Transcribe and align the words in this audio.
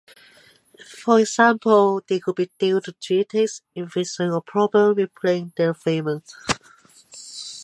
For 0.89 1.19
example, 1.19 2.01
they 2.07 2.19
could 2.19 2.33
be 2.37 2.49
due 2.57 2.81
to 2.81 2.95
genetics, 2.99 3.61
infections, 3.75 4.33
or 4.33 4.41
problems 4.41 4.95
with 4.97 5.13
brain 5.13 5.53
development. 5.55 6.27